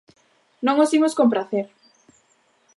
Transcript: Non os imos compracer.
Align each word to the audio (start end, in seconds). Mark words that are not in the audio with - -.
Non 0.65 0.81
os 0.83 0.91
imos 0.97 1.17
compracer. 1.19 1.67